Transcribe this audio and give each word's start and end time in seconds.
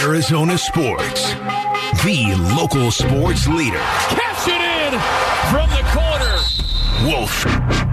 Arizona 0.00 0.56
sports. 0.56 1.32
The 2.04 2.34
local 2.56 2.90
sports 2.90 3.48
leader. 3.48 3.78
Catch 3.78 4.46
it 4.46 4.60
in 4.60 4.92
from 5.50 5.68
the 5.70 5.82
corner. 5.92 6.36
Wolf 7.04 7.44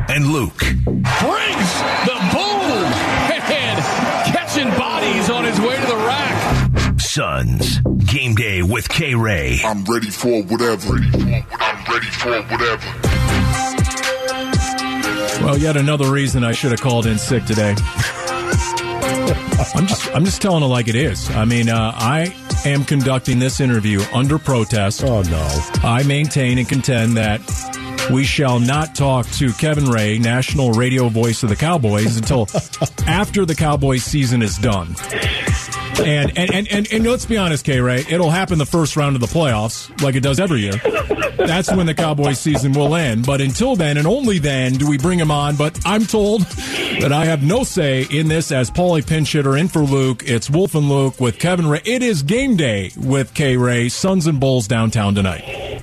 and 0.09 0.27
Luke. 0.27 0.59
Brings 0.85 1.71
the 2.05 2.17
boom 2.31 2.85
and 3.31 3.83
catching 4.31 4.69
bodies 4.77 5.29
on 5.31 5.45
his 5.45 5.59
way 5.59 5.75
to 5.75 5.87
the 5.87 5.95
rack. 5.95 6.99
Suns. 6.99 7.79
Game 8.05 8.35
day 8.35 8.61
with 8.61 8.87
K 8.87 9.15
Ray. 9.15 9.61
I'm 9.65 9.83
ready 9.85 10.11
for 10.11 10.43
whatever. 10.43 10.93
I'm 10.93 11.91
ready 11.91 12.07
for 12.07 12.41
whatever. 12.43 12.87
Well, 15.43 15.57
yet 15.57 15.75
another 15.75 16.11
reason 16.11 16.43
I 16.43 16.51
should 16.51 16.71
have 16.71 16.81
called 16.81 17.07
in 17.07 17.17
sick 17.17 17.45
today. 17.45 17.75
I'm 19.75 19.87
just 19.87 20.15
I'm 20.15 20.25
just 20.25 20.41
telling 20.41 20.63
it 20.63 20.67
like 20.67 20.87
it 20.87 20.95
is. 20.95 21.29
I 21.31 21.45
mean, 21.45 21.69
uh, 21.69 21.91
I 21.95 22.33
am 22.65 22.83
conducting 22.83 23.39
this 23.39 23.59
interview 23.59 24.01
under 24.13 24.37
protest. 24.37 25.03
Oh 25.03 25.21
no. 25.21 25.47
I 25.83 26.03
maintain 26.03 26.57
and 26.57 26.67
contend 26.67 27.17
that 27.17 27.41
we 28.11 28.23
shall 28.23 28.59
not 28.59 28.95
talk 28.95 29.27
to 29.31 29.51
Kevin 29.53 29.85
Ray, 29.85 30.19
national 30.19 30.71
radio 30.71 31.09
voice 31.09 31.43
of 31.43 31.49
the 31.49 31.55
Cowboys, 31.55 32.17
until 32.17 32.47
after 33.07 33.45
the 33.45 33.55
Cowboys 33.55 34.03
season 34.03 34.41
is 34.41 34.57
done. 34.57 34.95
And 35.97 36.37
and, 36.37 36.53
and, 36.53 36.67
and, 36.71 36.91
and 36.91 37.07
let's 37.07 37.25
be 37.25 37.37
honest, 37.37 37.65
K 37.65 37.79
Ray, 37.79 38.03
it'll 38.09 38.29
happen 38.29 38.57
the 38.57 38.65
first 38.65 38.95
round 38.95 39.15
of 39.15 39.21
the 39.21 39.27
playoffs, 39.27 39.89
like 40.01 40.15
it 40.15 40.21
does 40.21 40.39
every 40.39 40.61
year. 40.61 40.73
That's 41.37 41.71
when 41.71 41.85
the 41.85 41.93
Cowboys 41.93 42.39
season 42.39 42.73
will 42.73 42.95
end. 42.95 43.25
But 43.25 43.41
until 43.41 43.75
then, 43.75 43.97
and 43.97 44.07
only 44.07 44.39
then, 44.39 44.73
do 44.73 44.87
we 44.89 44.97
bring 44.97 45.19
him 45.19 45.31
on. 45.31 45.55
But 45.55 45.79
I'm 45.85 46.05
told 46.05 46.41
that 46.41 47.11
I 47.11 47.25
have 47.25 47.43
no 47.43 47.63
say 47.63 48.03
in 48.09 48.27
this 48.27 48.51
as 48.51 48.71
Paulie 48.71 49.05
Pinch 49.05 49.31
hitter 49.31 49.57
in 49.57 49.67
for 49.67 49.81
Luke. 49.81 50.23
It's 50.25 50.49
Wolf 50.49 50.75
and 50.75 50.89
Luke 50.89 51.19
with 51.19 51.39
Kevin 51.39 51.67
Ray. 51.67 51.81
It 51.85 52.03
is 52.03 52.23
game 52.23 52.55
day 52.55 52.91
with 52.97 53.33
K 53.33 53.57
Ray, 53.57 53.89
Suns 53.89 54.27
and 54.27 54.39
Bulls 54.39 54.67
downtown 54.67 55.15
tonight. 55.15 55.81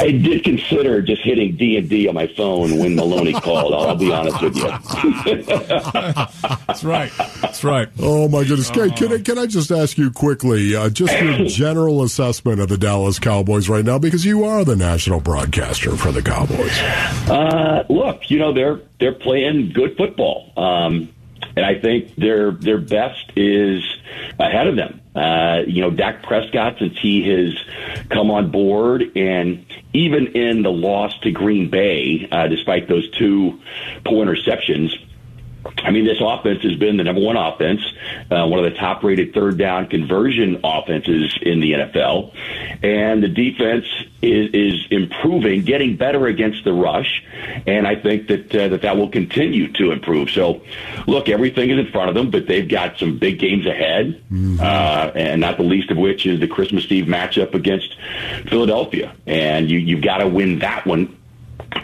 I 0.00 0.10
did 0.10 0.44
consider 0.44 1.02
just 1.02 1.22
hitting 1.22 1.56
D 1.56 1.76
and 1.76 1.88
D 1.88 2.08
on 2.08 2.14
my 2.14 2.26
phone 2.26 2.78
when 2.78 2.94
Maloney 2.94 3.32
called. 3.32 3.72
I'll, 3.72 3.88
I'll 3.88 3.96
be 3.96 4.12
honest 4.12 4.42
with 4.42 4.56
you. 4.56 4.68
That's 6.66 6.84
right. 6.84 7.12
That's 7.40 7.64
right. 7.64 7.88
Oh 7.98 8.28
my 8.28 8.44
goodness. 8.44 8.70
Can, 8.70 8.90
can, 8.90 9.12
I, 9.12 9.18
can 9.18 9.38
I 9.38 9.46
just 9.46 9.70
ask 9.70 9.96
you 9.96 10.10
quickly, 10.10 10.74
uh, 10.76 10.90
just 10.90 11.18
your 11.20 11.44
general 11.46 12.02
assessment 12.02 12.60
of 12.60 12.68
the 12.68 12.78
Dallas 12.78 13.18
Cowboys 13.18 13.68
right 13.68 13.84
now, 13.84 13.98
because 13.98 14.24
you 14.24 14.44
are 14.44 14.64
the 14.64 14.76
national 14.76 15.20
broadcaster 15.20 15.96
for 15.96 16.12
the 16.12 16.22
Cowboys. 16.22 16.78
Uh, 17.28 17.84
look, 17.88 18.30
you 18.30 18.38
know 18.38 18.52
they're 18.52 18.80
they're 19.00 19.14
playing 19.14 19.72
good 19.72 19.96
football, 19.96 20.52
um, 20.56 21.12
and 21.56 21.64
I 21.64 21.80
think 21.80 22.14
their 22.16 22.50
their 22.50 22.78
best 22.78 23.32
is 23.36 23.82
ahead 24.38 24.66
of 24.66 24.76
them. 24.76 25.00
Uh, 25.14 25.62
you 25.66 25.80
know, 25.80 25.90
Dak 25.90 26.22
Prescott, 26.22 26.76
since 26.78 26.98
he 26.98 27.22
has 27.30 27.54
come 28.10 28.30
on 28.30 28.50
board, 28.50 29.02
and 29.16 29.64
even 29.96 30.28
in 30.28 30.62
the 30.62 30.70
loss 30.70 31.18
to 31.20 31.30
Green 31.30 31.70
Bay, 31.70 32.28
uh, 32.30 32.48
despite 32.48 32.88
those 32.88 33.08
two 33.10 33.60
poor 34.04 34.26
interceptions, 34.26 34.92
I 35.78 35.90
mean, 35.90 36.04
this 36.04 36.18
offense 36.20 36.62
has 36.62 36.74
been 36.76 36.96
the 36.96 37.04
number 37.04 37.20
one 37.20 37.36
offense, 37.36 37.80
uh, 38.30 38.46
one 38.46 38.58
of 38.58 38.64
the 38.64 38.78
top 38.78 39.02
rated 39.02 39.34
third 39.34 39.58
down 39.58 39.86
conversion 39.88 40.60
offenses 40.64 41.38
in 41.40 41.60
the 41.60 41.72
NFL. 41.72 42.34
And 42.82 43.22
the 43.22 43.28
defense 43.28 43.86
is, 44.22 44.50
is 44.52 44.86
improving, 44.90 45.64
getting 45.64 45.96
better 45.96 46.26
against 46.26 46.64
the 46.64 46.72
rush. 46.72 47.24
And 47.66 47.86
I 47.86 47.96
think 47.96 48.28
that, 48.28 48.54
uh, 48.54 48.68
that 48.68 48.82
that 48.82 48.96
will 48.96 49.08
continue 49.08 49.72
to 49.74 49.92
improve. 49.92 50.30
So, 50.30 50.62
look, 51.06 51.28
everything 51.28 51.70
is 51.70 51.78
in 51.78 51.92
front 51.92 52.08
of 52.08 52.14
them, 52.14 52.30
but 52.30 52.46
they've 52.46 52.68
got 52.68 52.98
some 52.98 53.18
big 53.18 53.38
games 53.38 53.66
ahead, 53.66 54.22
uh, 54.60 55.12
and 55.14 55.40
not 55.40 55.56
the 55.56 55.62
least 55.62 55.90
of 55.90 55.96
which 55.96 56.26
is 56.26 56.40
the 56.40 56.48
Christmas 56.48 56.90
Eve 56.90 57.06
matchup 57.06 57.54
against 57.54 57.96
Philadelphia. 58.48 59.14
And 59.26 59.70
you, 59.70 59.78
you've 59.78 60.02
got 60.02 60.18
to 60.18 60.28
win 60.28 60.60
that 60.60 60.86
one 60.86 61.15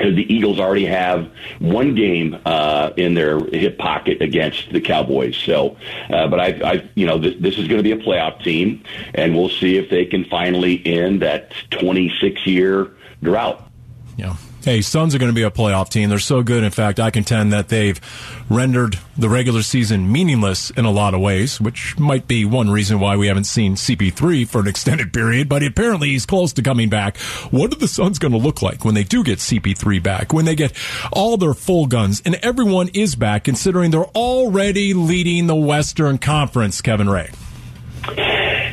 because 0.03 0.17
the 0.17 0.33
Eagles 0.33 0.59
already 0.59 0.87
have 0.87 1.31
one 1.61 1.95
game 1.95 2.37
uh, 2.45 2.91
in 2.97 3.15
their 3.15 3.39
hip 3.39 3.79
pocket 3.79 4.21
against 4.21 4.73
the 4.73 4.81
Cowboys. 4.81 5.37
So, 5.37 5.77
uh, 6.11 6.27
but 6.27 6.41
I, 6.41 6.73
I, 6.73 6.91
you 6.97 7.07
know, 7.07 7.19
this, 7.19 7.37
this 7.39 7.57
is 7.57 7.69
going 7.69 7.79
to 7.79 7.85
be 7.85 7.93
a 7.93 7.97
playoff 7.97 8.43
team, 8.43 8.83
and 9.15 9.37
we'll 9.37 9.49
see 9.49 9.77
if 9.77 9.91
they 9.91 10.05
can 10.05 10.25
finally 10.25 10.85
end 10.85 11.23
that 11.23 11.53
26 11.71 12.47
year 12.47 12.91
drought. 13.23 13.71
Yeah. 14.17 14.35
Hey, 14.65 14.81
Suns 14.81 15.13
are 15.13 15.19
going 15.19 15.29
to 15.31 15.35
be 15.35 15.43
a 15.43 15.51
playoff 15.51 15.89
team. 15.89 16.09
They're 16.09 16.21
so 16.21 16.45
good. 16.45 16.63
In 16.63 16.71
fact, 16.71 17.01
I 17.01 17.11
contend 17.11 17.53
that 17.53 17.69
they've 17.69 18.01
rendered 18.49 18.97
the 19.17 19.29
regular 19.29 19.63
season 19.63 20.13
meaningless 20.13 20.71
in 20.71 20.85
a 20.85 20.91
lot 20.93 21.15
of 21.15 21.21
ways, 21.21 21.61
which 21.61 21.99
might 21.99 22.29
be 22.29 22.45
one 22.45 22.71
reason 22.71 23.01
why 23.01 23.17
we 23.17 23.27
haven't 23.27 23.45
seen 23.45 23.75
CP3 23.75 24.47
for 24.47 24.61
an 24.61 24.69
extended 24.69 25.13
period, 25.13 25.49
but 25.49 25.65
apparently 25.65 26.11
he's 26.11 26.27
close 26.27 26.53
to 26.53 26.63
coming 26.63 26.89
back. 26.89 27.17
What 27.51 27.73
are 27.73 27.77
the 27.77 27.89
Suns 27.89 28.21
going 28.21 28.31
to 28.31 28.39
look 28.39 28.63
like 28.63 28.85
when 28.85 28.95
they 28.95 29.03
do 29.03 29.25
get 29.25 29.41
CP3 29.41 30.01
back, 30.01 30.33
when 30.33 30.45
they 30.45 30.55
get 30.55 30.73
all 31.11 31.37
their 31.37 31.55
full 31.55 31.87
guns 31.87 32.23
and 32.25 32.37
everyone 32.37 32.89
is 32.95 33.17
back, 33.17 33.43
considering 33.43 33.91
they're 33.91 34.05
already 34.05 34.95
leading 34.95 35.49
the 35.49 35.57
Western 35.57 36.19
Conference, 36.19 36.81
Kevin 36.81 37.09
Ray? 37.09 37.31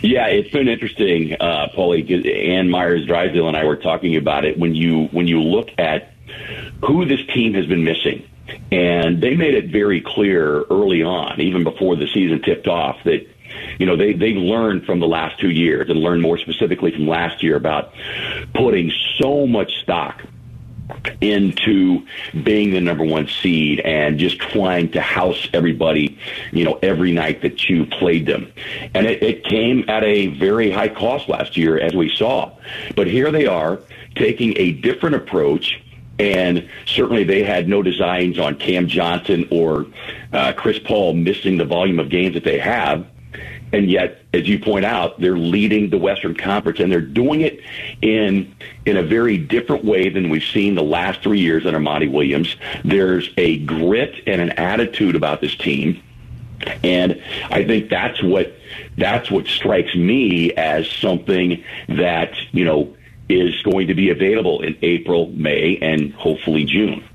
Yeah, 0.01 0.27
it's 0.27 0.49
been 0.51 0.67
interesting, 0.67 1.35
uh, 1.39 1.67
Paulie. 1.75 2.49
Ann 2.49 2.69
Meyers 2.69 3.05
Drysdale 3.05 3.47
and 3.47 3.57
I 3.57 3.65
were 3.65 3.75
talking 3.75 4.15
about 4.15 4.45
it. 4.45 4.57
When 4.57 4.73
you 4.75 5.07
when 5.07 5.27
you 5.27 5.41
look 5.41 5.69
at 5.77 6.13
who 6.85 7.05
this 7.05 7.25
team 7.33 7.53
has 7.55 7.65
been 7.65 7.83
missing, 7.83 8.27
and 8.71 9.21
they 9.21 9.35
made 9.35 9.55
it 9.55 9.71
very 9.71 10.01
clear 10.01 10.63
early 10.69 11.03
on, 11.03 11.41
even 11.41 11.63
before 11.63 11.95
the 11.95 12.07
season 12.07 12.41
tipped 12.41 12.67
off, 12.67 13.03
that 13.03 13.27
you 13.77 13.85
know 13.85 13.97
they 13.97 14.13
they 14.13 14.33
learned 14.33 14.85
from 14.85 14.99
the 14.99 15.07
last 15.07 15.39
two 15.39 15.49
years 15.49 15.89
and 15.89 15.99
learned 15.99 16.21
more 16.21 16.37
specifically 16.37 16.91
from 16.91 17.07
last 17.07 17.43
year 17.43 17.55
about 17.55 17.93
putting 18.53 18.91
so 19.19 19.45
much 19.47 19.71
stock 19.81 20.23
into 21.21 22.05
being 22.43 22.71
the 22.71 22.81
number 22.81 23.03
one 23.03 23.27
seed 23.27 23.79
and 23.81 24.17
just 24.17 24.39
trying 24.39 24.91
to 24.91 25.01
house 25.01 25.47
everybody, 25.53 26.17
you 26.51 26.63
know, 26.63 26.79
every 26.81 27.11
night 27.11 27.41
that 27.41 27.69
you 27.69 27.85
played 27.85 28.25
them. 28.25 28.51
And 28.93 29.05
it, 29.05 29.21
it 29.21 29.43
came 29.43 29.85
at 29.87 30.03
a 30.03 30.27
very 30.27 30.71
high 30.71 30.89
cost 30.89 31.29
last 31.29 31.57
year, 31.57 31.79
as 31.79 31.93
we 31.93 32.09
saw. 32.09 32.51
But 32.95 33.07
here 33.07 33.31
they 33.31 33.45
are 33.45 33.79
taking 34.15 34.57
a 34.57 34.73
different 34.73 35.15
approach. 35.15 35.81
And 36.17 36.67
certainly 36.85 37.23
they 37.23 37.43
had 37.43 37.69
no 37.69 37.81
designs 37.81 38.37
on 38.39 38.55
Cam 38.55 38.87
Johnson 38.87 39.47
or 39.51 39.85
uh, 40.33 40.51
Chris 40.53 40.77
Paul 40.77 41.13
missing 41.13 41.57
the 41.57 41.65
volume 41.65 41.97
of 41.97 42.09
games 42.09 42.33
that 42.33 42.43
they 42.43 42.59
have. 42.59 43.05
And 43.71 43.89
yet, 43.89 44.23
as 44.33 44.47
you 44.47 44.59
point 44.59 44.85
out, 44.85 45.19
they're 45.19 45.37
leading 45.37 45.89
the 45.89 45.97
Western 45.97 46.35
Conference, 46.35 46.79
and 46.79 46.91
they're 46.91 47.01
doing 47.01 47.41
it 47.41 47.59
in 48.01 48.55
in 48.85 48.97
a 48.97 49.03
very 49.03 49.37
different 49.37 49.85
way 49.85 50.09
than 50.09 50.29
we've 50.29 50.43
seen 50.43 50.75
the 50.75 50.83
last 50.83 51.21
three 51.21 51.39
years 51.39 51.65
under 51.65 51.79
Monty 51.79 52.07
Williams. 52.07 52.55
There's 52.83 53.29
a 53.37 53.59
grit 53.59 54.23
and 54.25 54.41
an 54.41 54.51
attitude 54.51 55.15
about 55.15 55.41
this 55.41 55.55
team, 55.55 56.01
and 56.83 57.21
I 57.49 57.63
think 57.63 57.89
that's 57.89 58.21
what 58.23 58.53
that's 58.97 59.29
what 59.29 59.47
strikes 59.47 59.95
me 59.95 60.51
as 60.53 60.89
something 60.89 61.63
that 61.87 62.33
you 62.51 62.65
know 62.65 62.95
is 63.29 63.61
going 63.61 63.87
to 63.87 63.93
be 63.93 64.09
available 64.09 64.61
in 64.61 64.77
April, 64.81 65.27
May, 65.29 65.77
and 65.77 66.13
hopefully 66.13 66.65
June. 66.65 67.07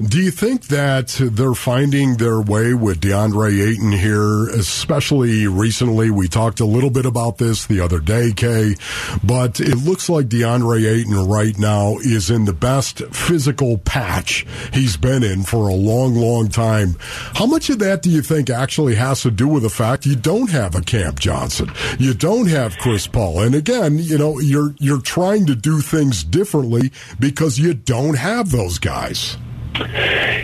Do 0.00 0.18
you 0.18 0.30
think 0.30 0.68
that 0.68 1.08
they're 1.20 1.52
finding 1.52 2.16
their 2.16 2.40
way 2.40 2.72
with 2.72 3.02
DeAndre 3.02 3.68
Ayton 3.68 3.92
here, 3.92 4.48
especially 4.48 5.46
recently? 5.46 6.10
We 6.10 6.26
talked 6.26 6.60
a 6.60 6.64
little 6.64 6.88
bit 6.88 7.04
about 7.04 7.36
this 7.36 7.66
the 7.66 7.80
other 7.80 8.00
day, 8.00 8.32
Kay, 8.32 8.76
but 9.22 9.60
it 9.60 9.76
looks 9.76 10.08
like 10.08 10.28
DeAndre 10.28 10.90
Ayton 10.90 11.28
right 11.28 11.58
now 11.58 11.98
is 11.98 12.30
in 12.30 12.46
the 12.46 12.54
best 12.54 13.00
physical 13.12 13.76
patch 13.76 14.46
he's 14.72 14.96
been 14.96 15.22
in 15.22 15.42
for 15.42 15.68
a 15.68 15.74
long, 15.74 16.14
long 16.14 16.48
time. 16.48 16.96
How 17.34 17.44
much 17.44 17.68
of 17.68 17.78
that 17.80 18.00
do 18.00 18.08
you 18.08 18.22
think 18.22 18.48
actually 18.48 18.94
has 18.94 19.20
to 19.22 19.30
do 19.30 19.48
with 19.48 19.64
the 19.64 19.68
fact 19.68 20.06
you 20.06 20.16
don't 20.16 20.50
have 20.50 20.74
a 20.74 20.80
Cam 20.80 21.16
Johnson? 21.16 21.70
You 21.98 22.14
don't 22.14 22.48
have 22.48 22.78
Chris 22.78 23.06
Paul. 23.06 23.40
And 23.40 23.54
again, 23.54 23.98
you 23.98 24.16
know, 24.16 24.40
you're, 24.40 24.74
you're 24.78 25.02
trying 25.02 25.44
to 25.44 25.54
do 25.54 25.82
things 25.82 26.24
differently 26.24 26.90
because 27.18 27.58
you 27.58 27.74
don't 27.74 28.16
have 28.16 28.50
those 28.50 28.78
guys. 28.78 29.36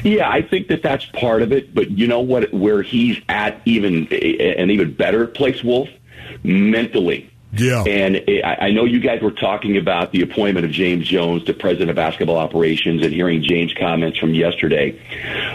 Yeah, 0.05 0.29
I 0.31 0.43
think 0.43 0.69
that 0.69 0.83
that's 0.83 1.05
part 1.07 1.43
of 1.43 1.53
it. 1.53 1.75
But 1.75 1.91
you 1.91 2.07
know 2.07 2.21
what? 2.21 2.53
Where 2.53 2.83
he's 2.83 3.21
at, 3.29 3.61
even 3.65 4.07
an 4.13 4.71
even 4.71 4.93
better 4.95 5.27
place, 5.27 5.63
Wolf, 5.65 5.89
mentally. 6.43 7.31
Yeah. 7.53 7.85
And 7.85 8.23
I 8.45 8.71
know 8.71 8.85
you 8.85 9.01
guys 9.01 9.23
were 9.23 9.31
talking 9.31 9.77
about 9.77 10.13
the 10.13 10.23
appointment 10.23 10.67
of 10.67 10.73
James 10.73 11.07
Jones 11.07 11.45
to 11.45 11.55
president 11.55 11.91
of 11.91 11.97
basketball 11.97 12.37
operations 12.37 13.03
and 13.03 13.13
hearing 13.13 13.43
James' 13.43 13.73
comments 13.73 14.19
from 14.19 14.35
yesterday. 14.35 15.01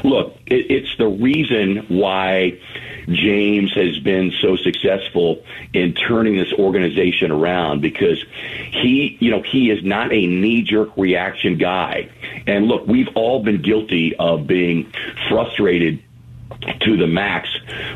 Look, 0.03 0.37
it's 0.47 0.95
the 0.97 1.07
reason 1.07 1.85
why 1.89 2.59
James 3.07 3.73
has 3.73 3.99
been 3.99 4.31
so 4.41 4.55
successful 4.57 5.43
in 5.73 5.93
turning 5.93 6.37
this 6.37 6.53
organization 6.53 7.31
around 7.31 7.81
because 7.81 8.23
he, 8.71 9.17
you 9.19 9.31
know, 9.31 9.41
he 9.41 9.69
is 9.69 9.83
not 9.83 10.11
a 10.11 10.25
knee 10.25 10.63
jerk 10.63 10.89
reaction 10.97 11.57
guy. 11.57 12.09
And 12.47 12.67
look, 12.67 12.87
we've 12.87 13.09
all 13.15 13.43
been 13.43 13.61
guilty 13.61 14.15
of 14.15 14.47
being 14.47 14.91
frustrated 15.29 16.01
to 16.81 16.97
the 16.97 17.07
max 17.07 17.49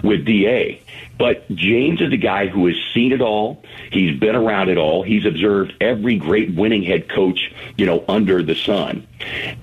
with 0.04 0.26
DA. 0.26 0.82
But 1.18 1.50
James 1.56 2.02
is 2.02 2.12
a 2.12 2.18
guy 2.18 2.48
who 2.48 2.68
has 2.68 2.76
seen 2.94 3.12
it 3.12 3.22
all. 3.22 3.64
He's 3.92 4.20
been 4.20 4.36
around 4.36 4.70
it 4.70 4.78
all. 4.78 5.04
He's 5.04 5.26
observed 5.26 5.74
every 5.80 6.18
great 6.18 6.54
winning 6.56 6.84
head 6.84 7.10
coach, 7.10 7.54
you 7.78 7.86
know, 7.86 8.04
under 8.08 8.44
the 8.44 8.56
sun. 8.56 9.08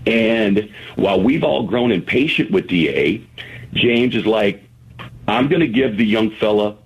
And 0.07 0.71
while 0.97 1.23
we've 1.23 1.45
all 1.45 1.67
grown 1.67 1.93
impatient 1.93 2.51
with 2.51 2.69
DA, 2.69 3.23
James 3.75 4.15
is 4.15 4.27
like, 4.27 4.63
I'm 5.29 5.49
going 5.49 5.61
to 5.61 5.69
give 5.69 5.97
the 5.97 6.07
young 6.07 6.31
fella 6.31 6.77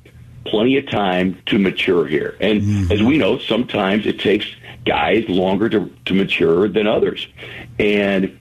plenty 0.45 0.77
of 0.79 0.89
time 0.89 1.41
to 1.47 1.59
mature 1.59 2.07
here. 2.07 2.37
And 2.41 2.63
mm-hmm. 2.63 2.93
as 2.93 3.03
we 3.03 3.19
know, 3.19 3.39
sometimes 3.39 4.07
it 4.07 4.21
takes 4.21 4.47
guys 4.85 5.29
longer 5.29 5.69
to, 5.69 5.93
to 6.07 6.15
mature 6.15 6.69
than 6.69 6.87
others. 6.87 7.27
And 7.79 8.39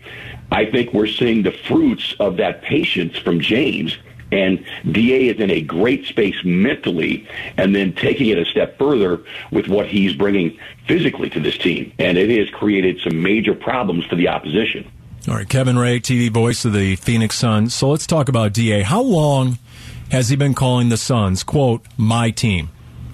I 0.51 0.65
think 0.65 0.93
we're 0.93 1.07
seeing 1.07 1.43
the 1.43 1.51
fruits 1.51 2.15
of 2.19 2.37
that 2.37 2.61
patience 2.61 3.17
from 3.17 3.39
James. 3.39 3.97
And 4.31 4.65
DA 4.91 5.29
is 5.29 5.39
in 5.39 5.51
a 5.51 5.61
great 5.61 6.05
space 6.05 6.35
mentally, 6.43 7.27
and 7.57 7.75
then 7.75 7.93
taking 7.93 8.27
it 8.29 8.37
a 8.37 8.45
step 8.45 8.77
further 8.77 9.21
with 9.51 9.67
what 9.67 9.87
he's 9.87 10.15
bringing 10.15 10.57
physically 10.87 11.29
to 11.29 11.39
this 11.39 11.57
team. 11.57 11.93
And 11.99 12.17
it 12.17 12.29
has 12.39 12.49
created 12.49 12.99
some 13.01 13.21
major 13.21 13.53
problems 13.53 14.05
for 14.05 14.15
the 14.15 14.27
opposition. 14.27 14.89
All 15.27 15.35
right, 15.35 15.49
Kevin 15.49 15.77
Ray, 15.77 15.99
TV 15.99 16.29
voice 16.29 16.65
of 16.65 16.73
the 16.73 16.95
Phoenix 16.97 17.35
Suns. 17.37 17.73
So 17.73 17.89
let's 17.89 18.05
talk 18.05 18.29
about 18.29 18.53
DA. 18.53 18.83
How 18.83 19.01
long 19.01 19.57
has 20.11 20.29
he 20.29 20.35
been 20.35 20.53
calling 20.53 20.89
the 20.89 20.97
Suns, 20.97 21.43
quote, 21.43 21.83
my 21.97 22.29
team? 22.29 22.69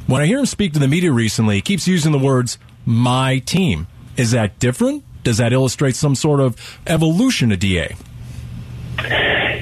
When 0.07 0.21
I 0.21 0.25
hear 0.25 0.39
him 0.39 0.45
speak 0.45 0.73
to 0.73 0.79
the 0.79 0.89
media 0.89 1.11
recently, 1.11 1.55
he 1.55 1.61
keeps 1.61 1.87
using 1.87 2.11
the 2.11 2.19
words, 2.19 2.57
my 2.85 3.39
team. 3.39 3.87
Is 4.17 4.31
that 4.31 4.59
different? 4.59 5.05
Does 5.23 5.37
that 5.37 5.53
illustrate 5.53 5.95
some 5.95 6.15
sort 6.15 6.39
of 6.41 6.79
evolution 6.85 7.51
of 7.51 7.59
DA? 7.59 7.95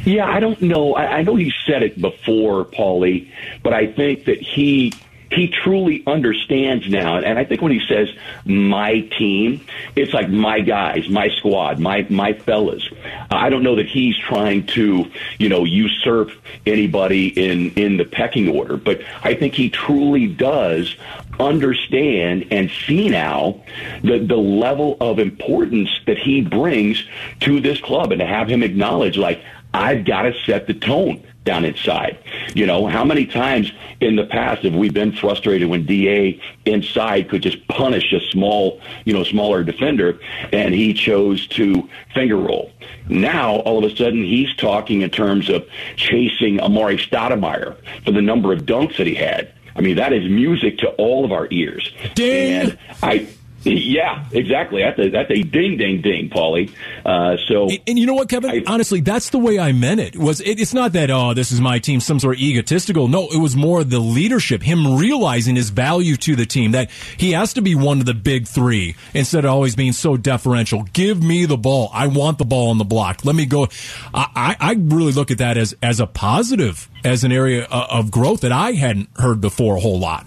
Yeah, 0.06 0.30
I 0.30 0.40
don't 0.40 0.62
know. 0.62 0.96
I, 0.96 1.18
I 1.18 1.22
know 1.24 1.36
he 1.36 1.54
said 1.66 1.84
it 1.84 2.00
before, 2.00 2.66
Paulie, 2.66 3.32
but 3.64 3.74
I 3.74 3.88
think 3.88 4.26
that 4.26 4.42
he 4.42 4.94
he 5.32 5.48
truly 5.48 6.04
understands 6.08 6.90
now. 6.90 7.18
And 7.18 7.38
I 7.38 7.46
think 7.46 7.62
when 7.62 7.72
he 7.72 7.82
says 7.88 8.10
my 8.46 9.02
team, 9.02 9.66
it's 9.96 10.14
like 10.14 10.30
my 10.30 10.60
guys, 10.60 11.08
my 11.08 11.30
squad, 11.30 11.80
my, 11.80 12.06
my 12.10 12.34
fellas. 12.34 12.88
I 13.30 13.50
don't 13.50 13.64
know 13.64 13.76
that 13.76 13.86
he's 13.86 14.18
trying 14.18 14.66
to, 14.68 15.06
you 15.38 15.50
know, 15.50 15.66
usurp 15.66 16.32
anybody 16.66 17.28
in, 17.28 17.72
in 17.76 17.98
the 17.98 18.06
pecking 18.06 18.50
order, 18.50 18.76
but 18.76 19.02
I 19.24 19.36
think 19.36 19.54
he 19.54 19.70
truly 19.70 20.28
does 20.28 20.96
understand 21.40 22.48
and 22.52 22.70
see 22.88 23.08
now 23.08 23.64
the, 24.02 24.18
the 24.20 24.36
level 24.36 24.98
of 25.00 25.20
importance 25.20 25.90
that 26.06 26.18
he 26.18 26.42
brings 26.42 27.04
to 27.42 27.62
this 27.62 27.80
club 27.82 28.12
and 28.12 28.20
to 28.20 28.26
have 28.26 28.48
him 28.50 28.64
acknowledge 28.64 29.16
like, 29.16 29.44
I've 29.74 30.06
got 30.06 30.24
to 30.24 30.34
set 30.46 30.68
the 30.68 30.74
tone 30.74 31.24
down 31.46 31.66
inside. 31.66 32.18
You 32.54 32.66
know, 32.66 32.88
how 32.88 33.04
many 33.04 33.26
times 33.26 33.72
in 34.02 34.16
the 34.16 34.26
past 34.26 34.64
have 34.64 34.76
we 34.76 34.90
been 34.90 35.12
frustrated 35.12 35.70
when 35.70 35.86
DA 35.86 36.40
inside 36.66 37.30
could 37.30 37.42
just 37.42 37.68
punish 37.68 38.12
a 38.14 38.20
small, 38.20 38.82
you 39.06 39.14
know, 39.14 39.24
smaller 39.24 39.64
defender 39.64 40.20
and 40.52 40.74
he 40.74 40.94
chose 40.94 41.48
to 41.48 41.90
finger 42.14 42.38
roll. 42.38 42.72
Now, 43.08 43.58
all 43.58 43.84
of 43.84 43.92
a 43.92 43.96
sudden, 43.96 44.24
he's 44.24 44.54
talking 44.56 45.02
in 45.02 45.10
terms 45.10 45.50
of 45.50 45.68
chasing 45.96 46.58
Amar'e 46.58 46.98
Stoudemire 46.98 47.76
for 48.04 48.12
the 48.12 48.22
number 48.22 48.54
of 48.54 48.62
dunks 48.62 48.98
that 48.98 49.08
he 49.08 49.16
had. 49.16 49.54
I 49.76 49.82
mean, 49.82 49.96
that 49.96 50.14
is 50.14 50.30
music 50.30 50.80
to 50.80 50.90
all 50.92 51.26
of 51.26 51.32
our 51.32 51.48
ears. 51.52 51.92
Ding. 52.14 52.70
And 52.70 52.80
I 53.02 53.28
yeah, 53.64 54.26
exactly. 54.32 54.82
That's 54.82 55.00
a 55.00 55.10
that's 55.10 55.32
a 55.32 55.44
ding 55.44 55.78
ding 55.78 56.02
ding, 56.02 56.30
Paulie. 56.30 56.72
Uh, 57.06 57.36
so, 57.48 57.70
and, 57.70 57.80
and, 57.88 58.00
you 58.00 58.06
know 58.06 58.14
what, 58.14 58.30
Kevin? 58.30 58.50
I, 58.52 58.64
Honestly, 58.66 59.02
that's 59.02 59.32
the 59.32 59.40
way 59.40 59.60
I 59.60 59.74
meant 59.74 60.00
it. 60.00 60.16
Was 60.16 60.40
it, 60.40 60.60
it's 60.60 60.74
not 60.74 60.94
that 60.94 61.12
oh, 61.12 61.34
this 61.34 61.52
is 61.52 61.60
my 61.60 61.80
team, 61.80 62.00
some 62.00 62.20
sort 62.20 62.36
of 62.36 62.42
egotistical. 62.42 63.08
No, 63.08 63.28
it 63.28 63.38
was 63.38 63.56
more 63.56 63.84
the 63.84 64.00
leadership, 64.00 64.64
him 64.64 64.98
realizing 64.98 65.56
his 65.56 65.72
value 65.72 66.16
to 66.18 66.36
the 66.36 66.46
team 66.46 66.72
that 66.72 66.90
he 67.18 67.34
has 67.34 67.54
to 67.54 67.62
be 67.62 67.76
one 67.76 68.00
of 68.00 68.06
the 68.06 68.14
big 68.14 68.48
three 68.48 68.96
instead 69.14 69.44
of 69.44 69.52
always 69.52 69.76
being 69.76 69.94
so 69.94 70.16
deferential. 70.16 70.84
Give 70.94 71.22
me 71.22 71.46
the 71.46 71.58
ball. 71.58 71.90
I 71.94 72.08
want 72.08 72.38
the 72.38 72.46
ball 72.46 72.70
on 72.70 72.78
the 72.78 72.86
block. 72.86 73.26
Let 73.26 73.36
me 73.36 73.46
go. 73.46 73.68
I, 74.14 74.56
I, 74.60 74.70
I 74.72 74.74
really 74.78 75.12
look 75.12 75.32
at 75.32 75.40
that 75.40 75.58
as 75.58 75.76
as 75.84 76.00
a 76.00 76.08
positive, 76.08 76.90
as 77.04 77.26
an 77.26 77.32
area 77.32 77.66
of 77.66 78.10
growth 78.10 78.42
that 78.42 78.54
I 78.54 78.72
hadn't 78.72 79.10
heard 79.18 79.42
before 79.42 79.78
a 79.78 79.80
whole 79.82 80.00
lot. 80.00 80.26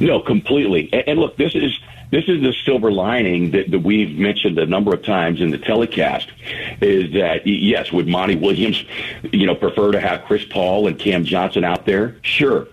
No, 0.00 0.20
completely. 0.20 0.88
And, 0.92 1.04
and 1.08 1.20
look, 1.20 1.36
this 1.36 1.54
is 1.54 1.78
this 2.10 2.24
is 2.28 2.40
the 2.42 2.54
silver 2.64 2.90
lining 2.90 3.50
that, 3.50 3.70
that 3.70 3.80
we've 3.80 4.18
mentioned 4.18 4.58
a 4.58 4.66
number 4.66 4.94
of 4.94 5.04
times 5.04 5.40
in 5.40 5.50
the 5.50 5.58
telecast 5.58 6.30
is 6.80 7.12
that 7.12 7.46
yes, 7.46 7.92
would 7.92 8.08
Monty 8.08 8.36
Williams, 8.36 8.84
you 9.32 9.46
know, 9.46 9.54
prefer 9.54 9.92
to 9.92 10.00
have 10.00 10.24
Chris 10.24 10.44
Paul 10.44 10.86
and 10.86 10.98
Cam 10.98 11.24
Johnson 11.24 11.64
out 11.64 11.84
there? 11.84 12.16
Sure. 12.22 12.66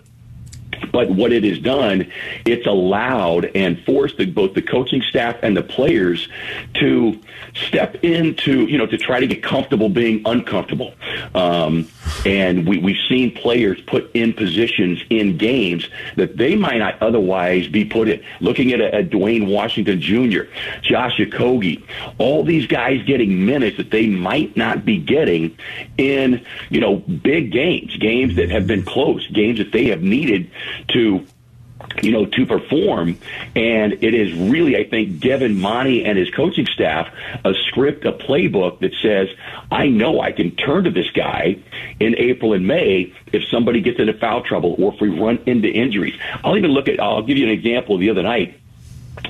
But 0.92 1.10
what 1.10 1.32
it 1.32 1.44
has 1.44 1.58
done, 1.58 2.10
it's 2.44 2.66
allowed 2.66 3.46
and 3.54 3.82
forced 3.84 4.18
the, 4.18 4.26
both 4.26 4.54
the 4.54 4.62
coaching 4.62 5.02
staff 5.02 5.36
and 5.42 5.56
the 5.56 5.62
players 5.62 6.28
to 6.74 7.20
step 7.54 7.96
into, 8.04 8.66
you 8.66 8.78
know, 8.78 8.86
to 8.86 8.98
try 8.98 9.20
to 9.20 9.26
get 9.26 9.42
comfortable 9.42 9.88
being 9.88 10.22
uncomfortable. 10.26 10.94
Um, 11.34 11.88
and 12.24 12.66
we, 12.66 12.78
we've 12.78 13.00
seen 13.08 13.32
players 13.32 13.80
put 13.82 14.10
in 14.14 14.32
positions 14.32 15.02
in 15.10 15.36
games 15.36 15.88
that 16.16 16.36
they 16.36 16.56
might 16.56 16.78
not 16.78 17.00
otherwise 17.02 17.68
be 17.68 17.84
put 17.84 18.08
in. 18.08 18.22
Looking 18.40 18.72
at 18.72 18.80
a, 18.80 18.98
a 18.98 19.02
Duane 19.02 19.46
Washington 19.46 20.00
Jr., 20.00 20.42
Josh 20.82 21.18
Okogie, 21.18 21.82
all 22.18 22.44
these 22.44 22.66
guys 22.66 23.02
getting 23.04 23.46
minutes 23.46 23.76
that 23.76 23.90
they 23.90 24.06
might 24.06 24.56
not 24.56 24.84
be 24.84 24.98
getting 24.98 25.56
in, 25.98 26.44
you 26.70 26.80
know, 26.80 26.96
big 26.96 27.52
games, 27.52 27.96
games 27.96 28.36
that 28.36 28.50
have 28.50 28.66
been 28.66 28.84
close, 28.84 29.26
games 29.28 29.58
that 29.58 29.72
they 29.72 29.86
have 29.86 30.02
needed 30.02 30.50
to 30.88 31.26
you 32.02 32.12
know, 32.12 32.26
to 32.26 32.46
perform. 32.46 33.18
And 33.54 33.92
it 33.92 34.14
is 34.14 34.32
really, 34.34 34.76
I 34.76 34.88
think, 34.88 35.20
Devin 35.20 35.58
Monty 35.60 36.04
and 36.04 36.18
his 36.18 36.30
coaching 36.30 36.66
staff 36.66 37.08
a 37.44 37.54
script, 37.68 38.04
a 38.04 38.12
playbook 38.12 38.80
that 38.80 38.94
says, 39.02 39.28
I 39.70 39.88
know 39.88 40.20
I 40.20 40.32
can 40.32 40.54
turn 40.56 40.84
to 40.84 40.90
this 40.90 41.10
guy 41.10 41.58
in 42.00 42.14
April 42.18 42.52
and 42.52 42.66
May 42.66 43.12
if 43.32 43.42
somebody 43.50 43.80
gets 43.80 43.98
into 43.98 44.14
foul 44.14 44.42
trouble 44.42 44.76
or 44.78 44.94
if 44.94 45.00
we 45.00 45.08
run 45.08 45.38
into 45.46 45.68
injuries. 45.68 46.14
I'll 46.44 46.56
even 46.56 46.70
look 46.70 46.88
at, 46.88 47.00
I'll 47.00 47.22
give 47.22 47.36
you 47.36 47.46
an 47.46 47.52
example 47.52 47.98
the 47.98 48.10
other 48.10 48.22
night 48.22 48.60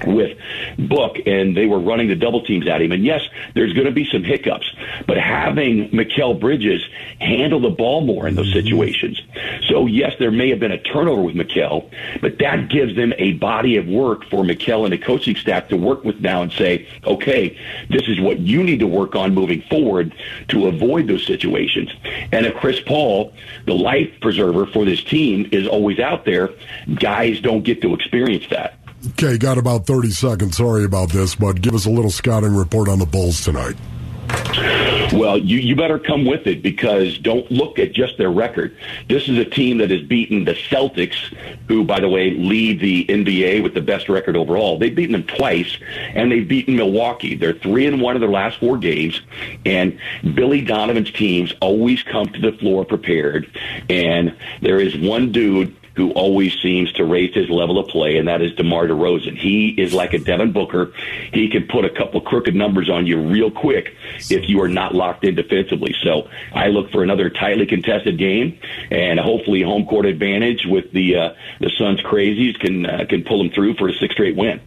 with 0.04 0.38
Book, 0.78 1.16
and 1.26 1.56
they 1.56 1.66
were 1.66 1.78
running 1.78 2.08
the 2.08 2.16
double 2.16 2.42
teams 2.44 2.66
at 2.68 2.82
him. 2.82 2.92
And 2.92 3.04
yes, 3.04 3.22
there's 3.54 3.72
going 3.72 3.86
to 3.86 3.92
be 3.92 4.04
some 4.04 4.24
hiccups, 4.24 4.70
but 5.06 5.16
having 5.16 5.90
Mikal 5.90 6.38
Bridges 6.38 6.82
handle 7.20 7.60
the 7.60 7.70
ball 7.70 8.00
more 8.00 8.26
in 8.26 8.34
those 8.34 8.52
mm-hmm. 8.52 8.66
situations. 8.66 9.22
So 9.68 9.86
yes, 9.86 10.14
there 10.18 10.30
may 10.30 10.50
have 10.50 10.60
been 10.60 10.72
a 10.72 10.82
turnover 10.82 11.22
with 11.22 11.34
Mikal, 11.34 11.90
but 12.20 12.38
that 12.38 12.68
gives 12.68 12.96
them 12.96 13.12
a 13.18 13.34
body 13.34 13.76
of 13.76 13.86
work 13.86 14.24
for 14.24 14.44
Mikal 14.44 14.84
and 14.84 14.92
the 14.92 14.98
coaching 14.98 15.36
staff 15.36 15.68
to 15.68 15.76
work 15.76 16.04
with 16.04 16.20
now 16.20 16.42
and 16.42 16.52
say, 16.52 16.86
okay, 17.04 17.56
this 17.90 18.08
is 18.08 18.20
what 18.20 18.38
you 18.38 18.62
need 18.62 18.80
to 18.80 18.86
work 18.86 19.14
on 19.14 19.34
moving 19.34 19.62
forward 19.62 20.14
to 20.48 20.66
avoid 20.66 21.06
those 21.06 21.26
situations. 21.26 21.90
And 22.32 22.46
if 22.46 22.54
Chris 22.56 22.80
Paul, 22.80 23.32
the 23.64 23.74
life 23.74 24.10
preserver 24.20 24.66
for 24.66 24.84
this 24.84 25.02
team, 25.02 25.48
is 25.52 25.66
always 25.66 25.98
out 25.98 26.24
there, 26.24 26.50
guys 26.94 27.40
don't 27.40 27.62
get 27.62 27.82
to 27.82 27.94
experience 27.94 28.46
that. 28.50 28.78
Okay, 29.10 29.38
got 29.38 29.58
about 29.58 29.86
30 29.86 30.10
seconds. 30.10 30.56
Sorry 30.56 30.84
about 30.84 31.10
this, 31.10 31.34
but 31.34 31.60
give 31.60 31.74
us 31.74 31.86
a 31.86 31.90
little 31.90 32.10
scouting 32.10 32.54
report 32.54 32.88
on 32.88 32.98
the 32.98 33.06
Bulls 33.06 33.40
tonight. 33.40 33.76
Well, 35.12 35.38
you, 35.38 35.58
you 35.58 35.76
better 35.76 36.00
come 36.00 36.24
with 36.24 36.48
it 36.48 36.62
because 36.62 37.16
don't 37.18 37.48
look 37.50 37.78
at 37.78 37.92
just 37.92 38.18
their 38.18 38.30
record. 38.30 38.76
This 39.08 39.28
is 39.28 39.38
a 39.38 39.44
team 39.44 39.78
that 39.78 39.90
has 39.90 40.02
beaten 40.02 40.44
the 40.44 40.54
Celtics, 40.54 41.14
who, 41.68 41.84
by 41.84 42.00
the 42.00 42.08
way, 42.08 42.32
lead 42.32 42.80
the 42.80 43.04
NBA 43.06 43.62
with 43.62 43.74
the 43.74 43.80
best 43.80 44.08
record 44.08 44.36
overall. 44.36 44.78
They've 44.78 44.94
beaten 44.94 45.12
them 45.12 45.22
twice, 45.22 45.78
and 46.14 46.32
they've 46.32 46.46
beaten 46.46 46.74
Milwaukee. 46.74 47.36
They're 47.36 47.52
three 47.52 47.86
and 47.86 48.00
one 48.00 48.16
of 48.16 48.20
their 48.20 48.30
last 48.30 48.58
four 48.58 48.76
games, 48.78 49.20
and 49.64 49.98
Billy 50.34 50.60
Donovan's 50.62 51.12
teams 51.12 51.54
always 51.60 52.02
come 52.02 52.26
to 52.30 52.40
the 52.40 52.58
floor 52.58 52.84
prepared. 52.84 53.48
And 53.88 54.36
there 54.60 54.80
is 54.80 54.96
one 54.96 55.30
dude 55.30 55.76
who 55.96 56.10
always 56.12 56.54
seems 56.62 56.92
to 56.92 57.04
raise 57.04 57.34
his 57.34 57.48
level 57.48 57.78
of 57.78 57.88
play, 57.88 58.18
and 58.18 58.28
that 58.28 58.42
is 58.42 58.54
DeMar 58.54 58.86
DeRozan. 58.86 59.36
He 59.36 59.68
is 59.70 59.94
like 59.94 60.12
a 60.12 60.18
Devin 60.18 60.52
Booker. 60.52 60.92
He 61.32 61.48
can 61.48 61.66
put 61.66 61.84
a 61.84 61.90
couple 61.90 62.20
crooked 62.20 62.54
numbers 62.54 62.90
on 62.90 63.06
you 63.06 63.20
real 63.20 63.50
quick 63.50 63.96
if 64.30 64.48
you 64.48 64.60
are 64.60 64.68
not 64.68 64.94
locked 64.94 65.24
in 65.24 65.34
defensively. 65.34 65.94
So 66.02 66.28
I 66.52 66.68
look 66.68 66.90
for 66.90 67.02
another 67.02 67.30
tightly 67.30 67.66
contested 67.66 68.18
game, 68.18 68.58
and 68.90 69.18
hopefully 69.18 69.62
home 69.62 69.86
court 69.86 70.06
advantage 70.06 70.66
with 70.66 70.92
the 70.92 71.16
uh, 71.16 71.34
the 71.60 71.70
Suns 71.70 72.00
crazies 72.02 72.58
can 72.58 72.86
uh, 72.86 73.06
can 73.08 73.24
pull 73.24 73.38
them 73.38 73.50
through 73.50 73.74
for 73.74 73.88
a 73.88 73.94
six 73.94 74.14
straight 74.14 74.36
win. 74.36 74.60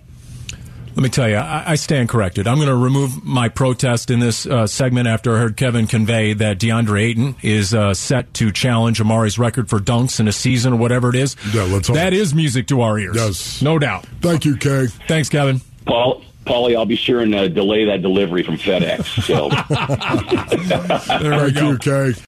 Let 1.00 1.03
me 1.03 1.10
tell 1.12 1.29
you, 1.29 1.38
I, 1.38 1.63
I 1.65 1.75
stand 1.75 2.10
corrected. 2.10 2.46
I'm 2.46 2.58
going 2.58 2.68
to 2.68 2.75
remove 2.75 3.24
my 3.24 3.48
protest 3.48 4.12
in 4.12 4.20
this 4.20 4.46
uh, 4.46 4.68
segment 4.68 5.08
after 5.08 5.34
I 5.34 5.39
heard 5.39 5.56
Kevin 5.56 5.88
convey 5.88 6.34
that 6.34 6.60
DeAndre 6.60 7.01
Ayton 7.01 7.36
is 7.41 7.74
uh, 7.74 7.94
set 7.94 8.34
to 8.34 8.51
challenge 8.51 9.00
Amar'e's 9.00 9.39
record 9.39 9.70
for 9.70 9.79
dunks 9.79 10.20
in 10.20 10.27
a 10.27 10.34
season 10.34 10.74
or 10.74 10.75
whatever 10.75 11.10
it 11.10 11.15
is. 11.15 11.38
Yeah, 11.53 11.63
let's 11.63 11.88
hope. 11.88 11.96
That 11.96 12.12
is 12.12 12.34
music 12.34 12.68
to 12.68 12.82
our 12.82 13.00
ears. 13.00 13.15
Yes. 13.15 13.62
No 13.62 13.79
doubt. 13.79 14.08
Thank 14.20 14.44
you, 14.44 14.58
Kay. 14.58 14.88
Thanks, 15.08 15.29
Kevin. 15.29 15.62
Paul, 15.86 16.22
Paulie, 16.46 16.75
I'll 16.75 16.86
be 16.86 16.98
sure 16.98 17.22
and 17.22 17.34
uh, 17.34 17.48
delay 17.48 17.86
that 17.86 18.01
delivery 18.01 18.44
from 18.44 18.58
FedEx. 18.58 19.06
So. 19.24 19.48
there 21.20 21.32
we 21.46 21.53
Thank 21.53 21.56
go. 21.56 21.72
you, 21.72 21.77
Kay. 21.77 22.22